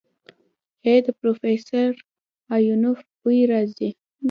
[0.85, 1.89] ای د پروفيسر
[2.55, 3.89] ايوانوف بوئ راځي.